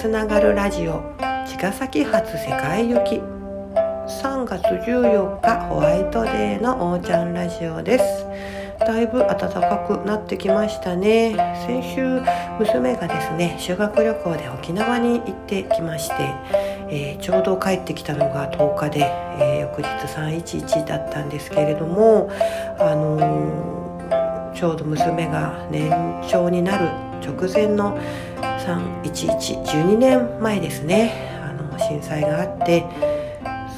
[0.00, 3.16] つながるラジオ茅ヶ崎発世界行き。
[3.16, 8.24] 3月14日ホワイトデーのおーちゃんラジオです。
[8.78, 11.36] だいぶ暖かくなってきましたね。
[11.66, 12.22] 先週
[12.58, 16.14] 娘がですね修学旅行で沖縄に行ってきまして、
[16.88, 19.00] えー、ちょうど帰ってきたのが10日で、
[19.38, 22.30] えー、翌日311だったんですけれども
[22.78, 25.90] あのー、ちょうど娘が年
[26.26, 26.86] 長になる
[27.20, 27.98] 直前の
[29.02, 31.12] 31112年前ですね。
[31.42, 32.86] あの震災があって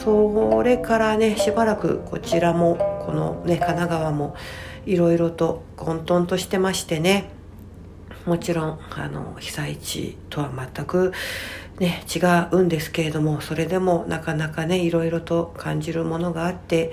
[0.04, 4.34] それからねしばらくこちらもこのね神奈川も
[4.84, 7.30] いろいろと混沌としてましてね
[8.26, 11.12] もちろんあの被災地とは全く
[11.78, 12.18] ね違
[12.52, 16.92] うんですけれどもそれでもなかなかねいろいろと感じるものがあって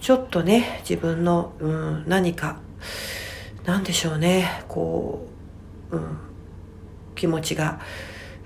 [0.00, 2.58] ちょっとね自分の、うん、何か
[3.64, 5.26] 何でしょうねこ
[5.90, 6.29] う、うん、
[7.20, 7.80] 気持ちが、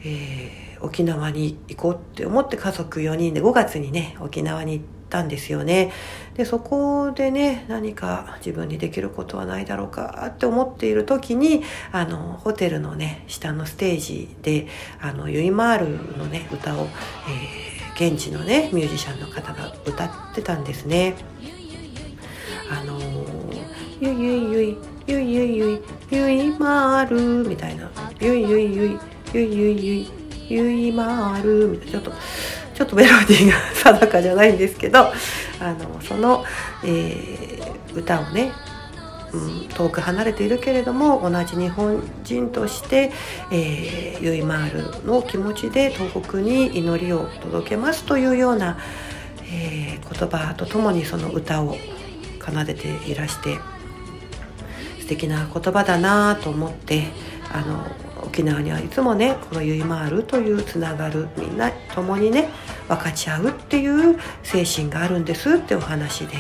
[0.00, 5.92] えー、沖縄に行こうって思って家族4人で5月にね沖縄に行ったんですよね。
[6.34, 14.67] で、そこでね、何か自分にできることはないだろうかって思っている時に、あの、ホテルのね、下のステージで、
[15.00, 16.89] あの、ユイマールのね、歌を、
[17.28, 21.14] えー、現地のね、ミュージシャンの方が歌ってたんですね。
[22.70, 22.98] あの
[24.00, 27.91] ゆいゆいゆい、ゆいゆいゆい、ゆいまーるみたいな、
[28.25, 28.98] ゆいゆいゆい、
[29.34, 30.08] ゆいゆいゆい、
[30.48, 32.12] ゆいまーるみたいな、ちょっと、
[32.75, 35.12] ちょっとメロディーが定かじゃないんですけど
[35.61, 36.42] あのその、
[36.83, 38.50] えー、歌をね、
[39.34, 43.12] うん、遠く離れているけれども同じ日本人として、
[43.52, 48.78] えー、ユイマールの気持ちで東北に祈りを届けますというような、
[49.52, 51.77] えー、言葉とともにその歌を
[52.40, 53.58] 奏でていらして
[55.01, 57.05] 素敵な言葉だなと思って
[57.52, 57.86] あの
[58.27, 62.48] 沖縄にはいつもねこのゆいまーるというつながるみんな共にね
[62.89, 66.36] 分かち合うっていう精神があるんですってお話で。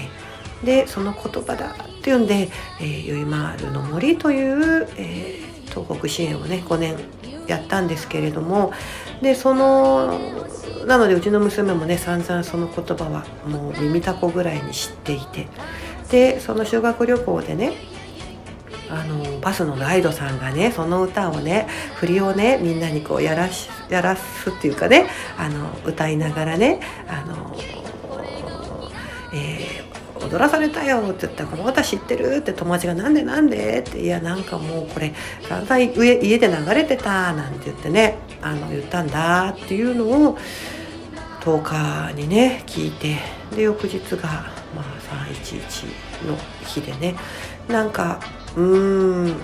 [0.64, 2.48] でその言葉だっていうんで、
[2.80, 6.96] えー、ゆいまーるの森という、えー、東北支援をね5年
[7.46, 8.72] やったんですけれども
[9.20, 10.18] でその
[10.86, 15.48] なのでうちの娘もね散々その言葉はもう耳たこぐらいに知っていて。
[16.10, 17.72] でその修学旅行でね
[18.94, 21.66] あのバスのガイドさんがねその歌をね
[21.96, 25.06] 振りをねみんなにこうやらしやらすっていうかね
[25.36, 27.56] あの歌いながらねあの、
[29.34, 35.12] えー、踊らされたよって言ったら「この歌知ってる?」って友達が「なんでなんで?」って「いやなんかもうこれ
[35.48, 40.38] 散々上家で流れてた」なんて言ってねあの言ったんだっていうのを
[41.40, 43.16] 10日にね聞いて
[43.54, 44.84] で翌日が、まあ、
[45.30, 47.16] 311の日でね。
[47.68, 48.20] なんか
[48.56, 49.36] うーん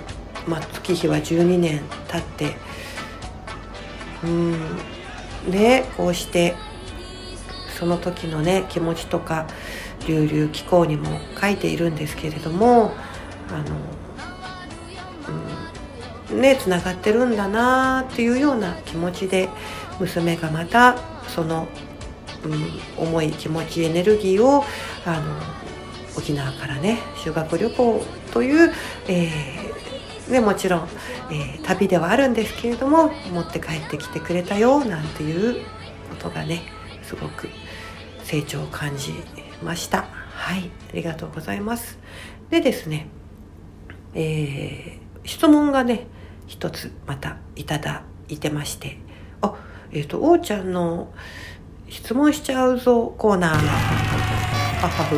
[0.47, 2.55] まあ月日は12年経って
[4.23, 4.53] うん
[5.49, 6.55] ねこうして
[7.77, 9.47] その時のね気持ちとか
[10.07, 12.91] 流々気候にも書いているんですけれども
[13.49, 13.75] あの、
[16.31, 19.49] うん、ねつながってるんだなっていうような気持ちで
[19.99, 21.67] 娘がまたその、
[22.45, 24.63] うん、重い気持ちエネルギーを
[25.05, 25.61] あの
[26.17, 28.03] 沖縄からね修学旅行
[28.33, 28.73] という、
[29.07, 30.87] えー、ね、もちろん、
[31.31, 35.63] えー、旅ではあるんですけれども持って帰ってきてくれたよなんていう
[36.09, 36.63] ことがね
[37.03, 37.49] すごく
[38.23, 39.13] 成長を感じ
[39.61, 40.05] ました。
[40.33, 41.99] はいありがとうございます。
[42.49, 43.07] でですね、
[44.13, 46.07] えー、質問がね
[46.47, 48.97] 一つまたいただいてまして
[49.41, 49.53] あ
[49.91, 51.13] えっ、ー、とおーちゃんの
[51.91, 55.17] 質問しちゃうぞコーナーハハフ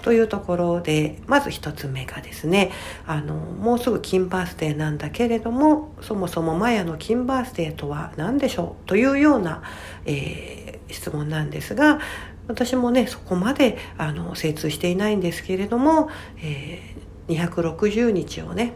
[0.00, 2.72] というところでまず1つ目がですね
[3.06, 9.62] あのもうすぐ金バースデーなんだけれどもそもそもマヤの金バースデーとは何でしょうというような、
[10.06, 12.00] えー、質問なんですが
[12.48, 16.08] 私もねそこまであの精通していないんですけれども、
[16.38, 18.72] えー、260日をね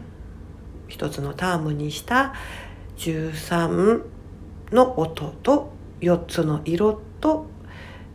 [0.89, 2.35] 一つのタームにした
[2.97, 4.03] 13
[4.71, 7.45] の音と4つの色と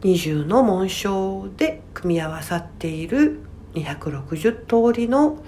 [0.02, 3.40] 20の紋章で組み合わさっている
[3.74, 5.42] 260通りの、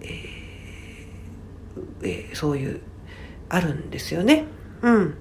[0.00, 0.08] えー
[2.02, 2.80] えー、そういう
[3.48, 4.44] あるんですよね。
[4.82, 5.14] うん。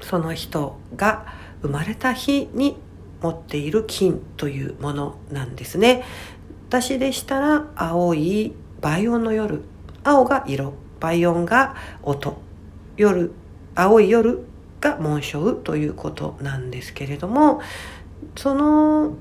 [0.00, 1.26] その人が
[1.62, 2.76] 生まれた日に
[3.20, 6.04] 持っている金というものなんですね。
[6.68, 9.62] 私でしたら青い倍音の夜
[10.02, 12.40] 青が色倍音が音
[12.96, 13.32] 夜
[13.74, 14.44] 青い夜
[14.82, 17.62] が紋章ということなんですけれども
[18.36, 19.14] その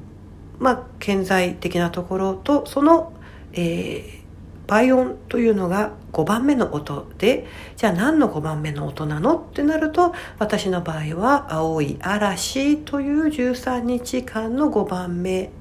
[0.59, 3.13] まあ顕在的なところとその、
[3.53, 4.21] えー、
[4.67, 7.47] 倍音というのが5番目の音で
[7.77, 15.51] じゃあ何の5番目の音なのってなると私の場合は「青い嵐」という13日間の5番目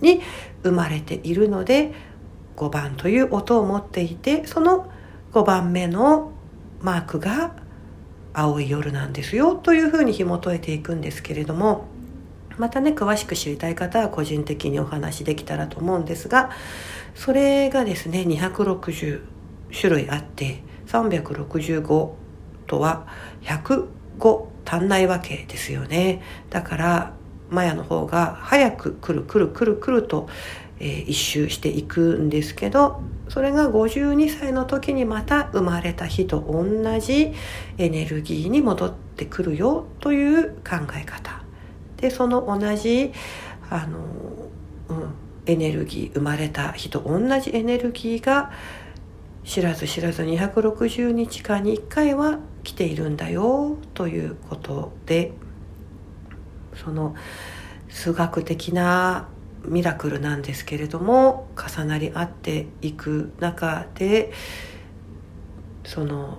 [0.00, 0.20] に
[0.62, 1.92] 生まれているので
[2.56, 4.90] 5番という音を持っていてその
[5.32, 6.32] 5番目の
[6.80, 7.61] マークが
[8.34, 11.86] 青い夜なんですよというふうに紐解いていくんですけれども
[12.58, 16.50] またね詳しく知りたい方は個人的にお話できたらと思うんですが
[17.14, 19.22] それがですね260
[19.72, 22.10] 種類あって365
[22.66, 23.06] とは
[23.42, 26.22] 105足んないわけですよね。
[26.50, 27.14] だから
[27.50, 30.28] マヤの方が早く来る来る来る来ると、
[30.80, 37.32] えー、一周していくんですけどそれが52歳の時にまた生まれた日と同じ
[37.78, 41.42] エネルギーに戻ってくるよという考え方。
[41.96, 43.12] でその同じ
[43.70, 43.98] あの、
[44.88, 45.14] うん、
[45.46, 48.50] エネルギー生まれた日と同じエネルギーが
[49.44, 55.32] 知らず知らず260日間に1回は来ているんだよということで
[56.74, 57.14] その
[57.88, 59.28] 数学的な
[59.64, 64.32] ミラクルなんですけれども重なり合っていく中で
[65.84, 66.38] その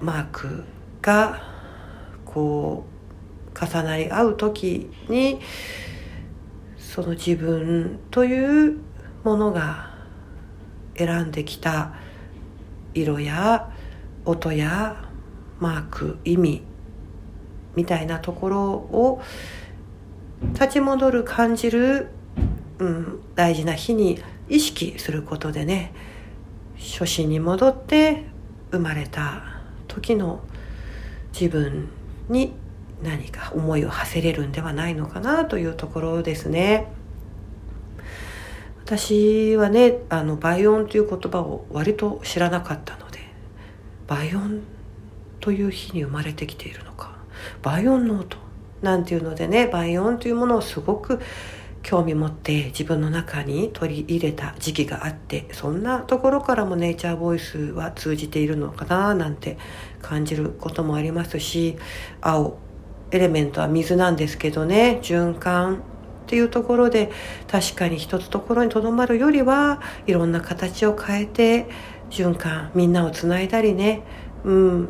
[0.00, 0.64] マーク
[1.02, 1.42] が
[2.24, 2.84] こ
[3.54, 5.40] う重なり合う時に
[6.76, 8.78] その自分という
[9.24, 9.94] ものが
[10.96, 11.94] 選んできた
[12.94, 13.70] 色や
[14.24, 15.04] 音や
[15.60, 16.62] マーク意味
[17.74, 19.20] みたいなところを
[20.42, 22.08] 立ち戻る感じる、
[22.78, 25.92] うん、大事な日に意識することでね
[26.78, 28.24] 初心に戻って
[28.70, 30.40] 生まれた時の
[31.32, 31.88] 自分
[32.28, 32.52] に
[33.02, 36.88] 何か思いを馳せれるんではないのかなというところですね。
[38.84, 43.18] 私はねあの倍音という言葉を割と知らなかったので
[44.06, 44.62] 倍音
[45.40, 47.16] という日に生まれてきているのか
[47.62, 48.36] 倍音の音
[48.86, 51.20] なんていうのでね倍音というものをすごく
[51.82, 59.58] 興味持って自分の中に取り入れた時期があってそんなところからもネイチャーボイスは通じているのかななんて
[60.02, 61.76] 感じることもありますし
[62.20, 62.58] 青
[63.10, 65.80] エレメントは水なんですけどね循環っ
[66.26, 67.10] ていうところで
[67.48, 71.66] 確かに一つところにとどまるよりはいろんな形を変えて
[72.10, 74.02] 循環みんなをつないだりね
[74.44, 74.88] うん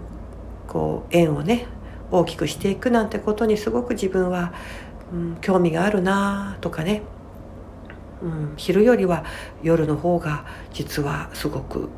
[0.66, 1.66] こう縁をね
[2.10, 4.52] 大きくしていくなんてことにすごく自分は、
[5.12, 7.02] うん、興味があるなとかね、
[8.22, 9.24] うん、昼よりは
[9.62, 11.88] 夜の方が実はすごく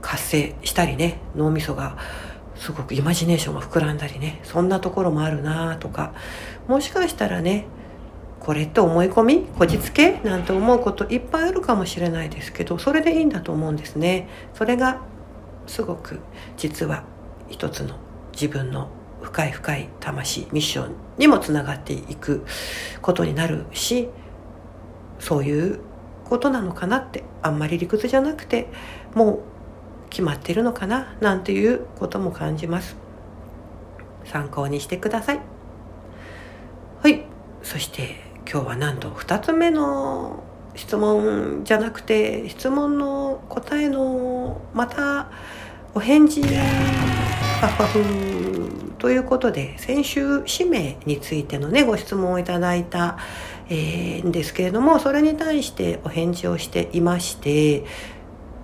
[0.00, 1.96] 活性したりね脳みそが
[2.56, 6.12] すごくイマジネーションが膨らんだりねそんなところもあるなとか。
[6.68, 7.66] もしかしたらね
[8.40, 14.28] これって思い込みこじつけなんて思うこといっぱいあるかもしれないですけどそれでいいんだと思うんですね。
[14.54, 15.00] それが
[15.66, 16.20] すごく
[16.56, 17.04] 実は
[17.48, 17.96] 一つの
[18.32, 18.88] 自分の
[19.22, 22.44] 深い深い魂ミッションにもつながっていく
[23.00, 24.08] ことになるし
[25.18, 25.80] そういう
[26.24, 28.68] ことなのかなってあんまり理屈じゃなくて
[29.14, 29.40] もう
[30.10, 32.96] 決まってるのかななんていうことも感じます。
[34.24, 35.40] 参考にしてください。
[37.02, 37.24] はい。
[37.62, 40.42] そして今日はなんと2つ目の
[40.74, 45.30] 質問じゃなくて質問の答えのまた
[45.94, 46.42] お返事。
[48.98, 53.18] ということで先週氏名についてのねご質問をいただいた、
[53.68, 57.84] えー、んですけれどもそれに対してお返事をしていまして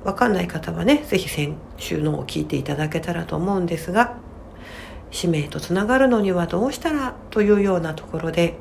[0.04, 4.14] わかんない方はね是非先週のを聞いていただけたらと思うんですが
[5.10, 8.56] 使命とつながるのにはどうしたらというようなところで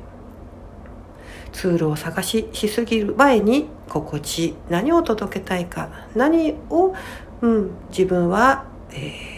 [1.52, 6.94] ツールを探ししすぎる前に心地何を届けたいか何を、
[7.40, 9.37] うん、自分は、えー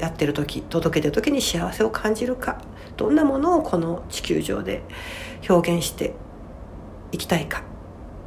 [0.00, 2.60] やってる時届けてる時に幸せを感じるか
[2.96, 4.82] どんなものをこの地球上で
[5.48, 6.14] 表現して
[7.12, 7.62] いきたいか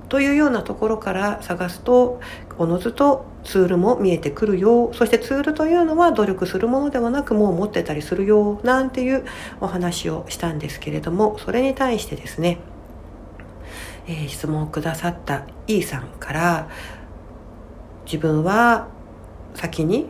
[0.10, 2.22] というようなところから探すと
[2.60, 9.26] おのずとツールも見えてくるよそしてツールというのは努力するものではなくもう持ってたりするよなんていう
[9.60, 12.60] お話をしたんですけれどもそれに対してですね、
[14.08, 16.70] えー、質問をくださった E さんから
[18.06, 18.88] 自分は
[19.56, 20.08] 先に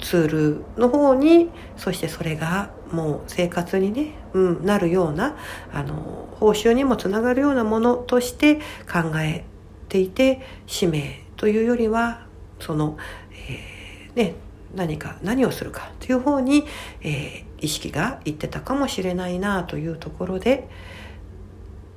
[0.00, 5.36] ツールの方にそしてそれがもう生活にね、うん、なるような
[5.72, 8.56] あの報酬にもつながるようなものとして
[8.90, 9.44] 考え
[9.88, 12.26] ていて使命というよりは
[12.58, 12.96] その、
[13.32, 14.34] えー、ね
[14.74, 16.64] 何か何をするかという方に、
[17.02, 20.68] えー、意識がいってたかもしれないなというところで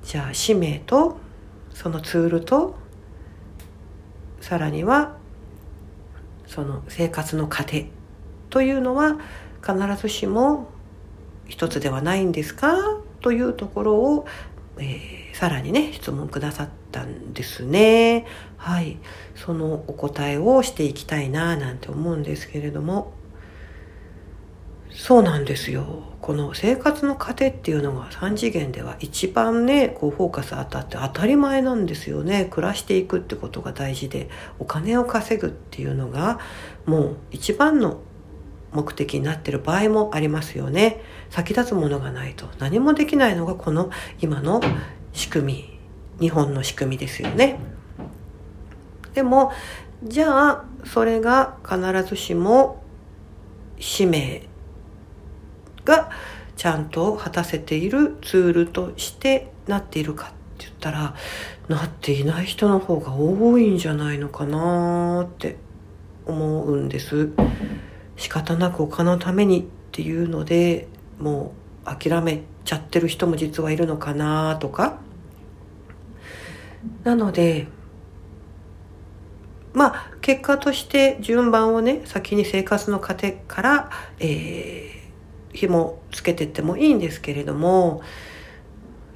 [0.03, 1.17] じゃあ使命と
[1.74, 2.75] そのツールと
[4.41, 5.17] さらには
[6.53, 7.88] その生活の糧
[8.51, 9.17] というのは
[9.65, 10.69] 必ずしも
[11.48, 12.77] 一つではないんですか
[13.22, 14.27] というところを、
[14.77, 18.27] えー、さらにね質問くださったんですね。
[18.57, 19.00] はい。
[19.36, 23.13] そのお答えをしていきたいななんて思うんですけれども。
[24.96, 26.04] そうなんですよ。
[26.22, 32.46] この生活の糧っていうのが3次元では一番ねこうフォーカス当たって当たり前なんですよね。
[32.50, 36.40] 暮らしていくってことが大事でお金を稼ぐっていうのが
[36.86, 38.00] もう一番の
[38.72, 41.02] 目的になってる場合もありますよね。
[41.30, 43.90] 先立つものがないと何もできないのがこの
[44.22, 44.62] 今の
[45.12, 45.74] 仕組み。
[46.20, 47.60] 日本の仕組みですよね。
[49.14, 49.52] でも
[50.04, 52.84] じゃあそれが必ずしも
[53.80, 54.48] 使命
[55.86, 56.10] が
[56.56, 61.16] ちゃんと果たせているツールとしてなっているかって言ったら
[61.68, 65.58] なっていない人の方が多いんじゃないのかなって
[66.25, 67.30] 思うんです。
[68.16, 70.88] 仕方なくお金のためにっていうので
[71.20, 71.54] も
[71.86, 75.00] う諦めちゃってる人も実はいるのかなとか。
[77.04, 77.68] なので
[79.74, 85.02] まあ結果として順番をね先に生活の糧から、えー、
[85.53, 88.01] 紐つけてってもいいんですけれども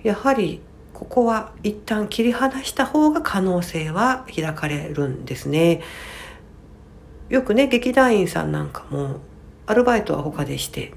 [0.03, 0.61] やはり
[0.93, 5.81] ここは一旦切り離した方が可能性は開かれるんですね。
[7.29, 9.19] よくね劇団員さんなんかも
[9.65, 10.93] アルバイトは他でして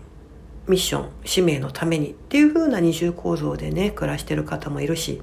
[0.69, 5.21] ミッション使命のためにっていう風な二重構造でね暮らしてる方もいるし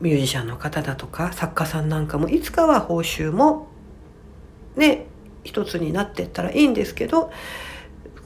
[0.00, 3.68] ミュージシャンの方だとか作家さんなんかもいつかは報酬も
[4.76, 5.06] ね
[5.44, 7.30] 一つになってったらいいんですけど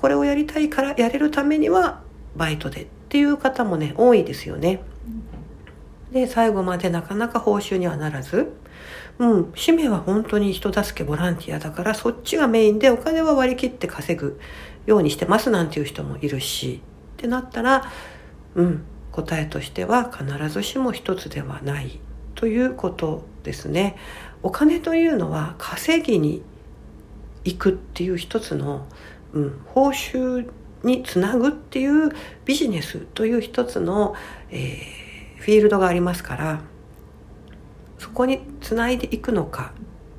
[0.01, 2.03] これをやりたいからやれるためには
[2.37, 4.81] バイトでっていう方もね多いですよね。
[6.13, 8.53] で最後までなかなか報酬にはならず、
[9.19, 14.41] うん、使命は本当に人助けボランティアだからそっちがメインでお金は割り切って稼ぐ
[14.87, 16.81] ようにしてますなんていう人もいるし
[17.17, 17.93] ってなったら、
[18.55, 22.01] うん、答えとしては必ずしも一つではない
[22.35, 23.97] ということですね。
[24.43, 26.43] お金というのは稼ぎに
[27.45, 28.87] 行くっていう一つの
[29.33, 30.49] うん、報酬
[30.83, 32.11] につなぐっていう
[32.45, 34.15] ビジネスという一つの、
[34.51, 36.61] えー、フィールドがありますから
[37.99, 39.73] そこにつないでいくのか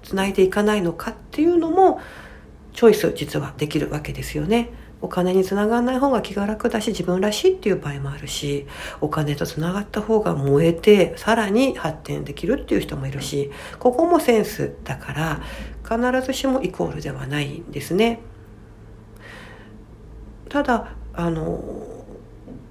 [0.04, 2.02] つないでいかないのかっていうのも
[2.74, 4.72] チョイス実はできるわけですよね。
[5.02, 8.68] お金につながらない方が気が楽だし自分らしいっていう場合もあるし
[9.00, 13.50] お金とつながった方が燃えてさらに発展できるっていう人もいるし
[13.80, 15.42] ここもセンスだから
[15.84, 18.20] 必ずしもイコールではないんですね。
[20.50, 21.64] ただあの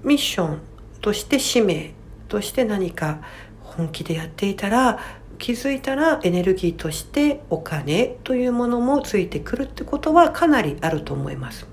[0.02, 0.60] ミッション
[1.00, 1.92] として使命
[2.28, 3.20] として何か
[3.62, 4.98] 本気でやっていたら
[5.38, 11.66] 気づいたらエネルギーとしてお金というものもついてくるってことはかなりあると思います。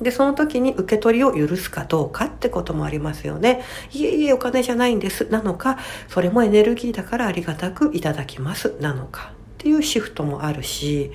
[0.00, 3.62] で、その時に受け取りを許すかどうかってこともありますよね。
[3.92, 5.28] いえいえお金じゃないんです。
[5.30, 8.74] なのか、それもエネルギーだからありがたくいただきます。
[8.80, 11.12] なのかっていうシフトもあるし、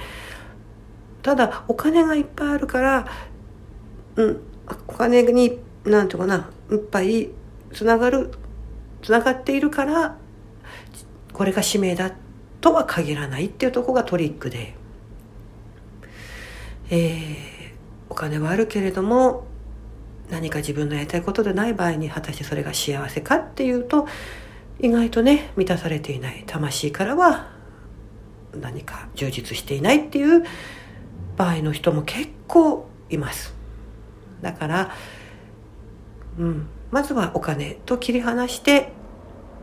[1.21, 3.07] ただお金がいっぱいあるから
[4.17, 4.41] うん、
[4.87, 6.49] お金に何て言うかな。
[6.69, 7.29] いっぱい
[7.73, 8.31] つながる
[9.01, 10.17] つながっているから
[11.31, 12.11] これが使命だ
[12.59, 14.75] とは限らないっていうとこがトリックで、
[16.89, 17.35] えー、
[18.09, 19.45] お金はあるけれども
[20.29, 24.07] 何か自分のやりたいことでない場合に果たしてそれが幸せかっていうと
[24.79, 26.43] 意外とね満たされていない。
[26.45, 27.51] 魂からは
[28.59, 30.43] 何か充実していないっていう
[31.37, 33.56] 場合の人も結構います。
[34.47, 34.91] だから、
[36.39, 38.93] うん、まずはお金と切り離して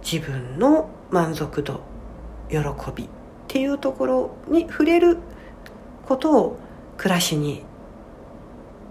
[0.05, 1.81] 自分の満足度
[2.51, 2.59] 喜
[2.95, 3.09] びっ
[3.49, 5.17] ていうところに触れる
[6.07, 6.59] ことを
[6.99, 7.63] 暮らしに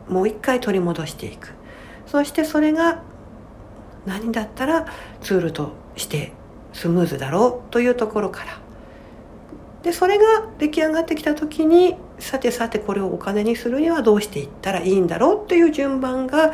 [0.09, 1.53] もう一回取り戻していく。
[2.07, 3.03] そしてそれが
[4.07, 4.87] 何だったら
[5.21, 6.33] ツールとして
[6.73, 8.57] スムーズだろうというところから。
[9.83, 10.23] でそれが
[10.57, 16.53] 出来上がってきた時にさてさてこれをお金にするにはどうしていったらいいんだろうっていう順番が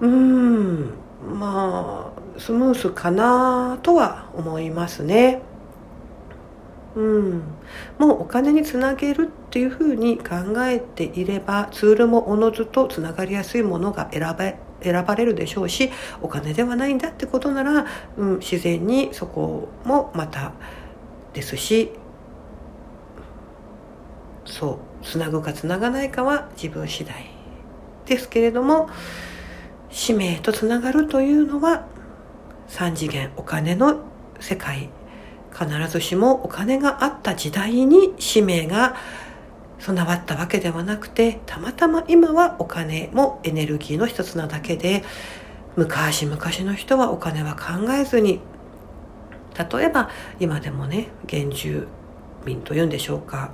[0.00, 0.90] うん
[1.38, 5.40] まあスムースかなとは思いますね。
[6.96, 7.42] うん、
[7.98, 15.90] もうお金につなげるっていうふうに考えていればツールもおのずとつながりやすいものが選べ選ばれるでしょうし
[16.22, 20.52] お金ではないんだってことなら、うん、自然にそこもまた
[21.32, 21.90] ですし
[24.44, 27.30] そうつなぐかつながないかは自分次第
[28.06, 28.88] ですけれども
[29.90, 31.86] 使命とつながるというのは
[32.68, 34.00] 3次元お金の
[34.40, 34.90] 世界
[35.52, 38.96] 必ずしもお金があった時代に使命が
[39.78, 45.04] 備わったわけではなくてたまたま今はお金もエネルギーの一つなだけで
[45.76, 48.40] 昔々の人はお金は考えずに
[49.56, 50.10] 例えば
[50.40, 51.86] 今でもね原住
[52.44, 53.52] 民というんでしょうか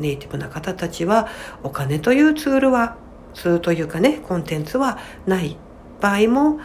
[0.00, 1.28] ネイティブな方たちは
[1.62, 2.96] お金というツールは
[3.34, 5.56] ツールというかねコンテンツはない
[6.00, 6.60] 場合も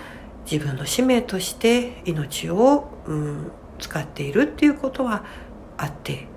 [0.50, 5.24] 自分の使命として命を、うん、使っているっていうことは
[5.78, 6.28] あって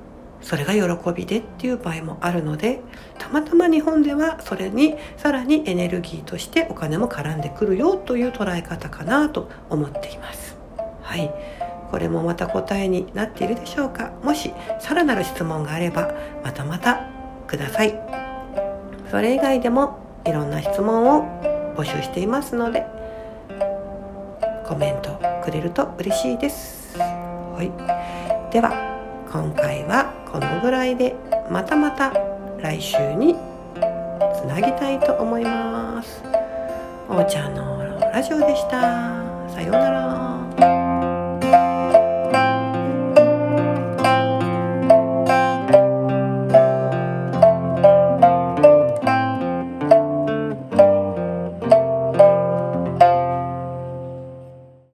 [0.40, 2.80] それが喜びでっていう場合もあるので
[3.18, 10.56] たまたま日本ではそれにさらにエネルギーとしてお金も絡んでくるよという捉え方かなと思っています。
[11.02, 14.12] はいこれもまた答えになっているでしょうか？
[14.22, 16.12] もしさらなる質問があれば
[16.44, 17.00] またまた
[17.46, 17.98] ください。
[19.10, 22.84] それ以外でもいろんな質問を募集していますので
[24.66, 26.98] コメントくれると嬉しいです。
[26.98, 27.72] はい。
[28.52, 28.70] では
[29.32, 31.16] 今回はこのぐらいで
[31.50, 32.12] またまた
[32.58, 33.34] 来週に
[34.34, 36.22] つなぎたいと思います。
[37.08, 39.22] おーちゃんのラジオでした。
[39.48, 40.37] さようなら。